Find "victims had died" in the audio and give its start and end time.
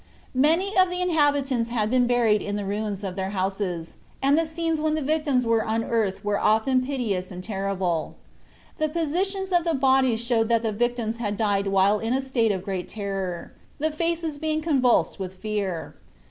10.71-11.67